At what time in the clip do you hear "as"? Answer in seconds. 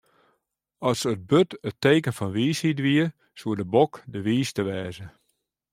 0.81-1.05